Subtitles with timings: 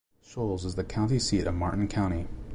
[0.19, 2.25] Shoals is the county seat of Martin County.